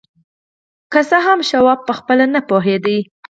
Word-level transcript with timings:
که 0.91 0.99
څه 1.09 1.17
هم 1.25 1.39
شواب 1.49 1.79
پخپله 1.87 2.25
نه 2.33 2.41
پوهېده. 2.49 2.97